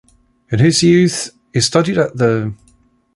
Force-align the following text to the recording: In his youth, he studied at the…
In 0.49 0.57
his 0.57 0.81
youth, 0.81 1.29
he 1.53 1.61
studied 1.61 1.99
at 1.99 2.17
the… 2.17 2.55